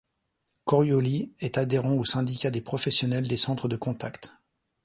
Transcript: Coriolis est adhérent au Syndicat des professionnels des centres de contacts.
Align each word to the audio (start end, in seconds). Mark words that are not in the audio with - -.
Coriolis 0.65 1.31
est 1.41 1.59
adhérent 1.59 1.93
au 1.93 2.03
Syndicat 2.05 2.49
des 2.49 2.61
professionnels 2.61 3.27
des 3.27 3.37
centres 3.37 3.67
de 3.67 3.75
contacts. 3.75 4.33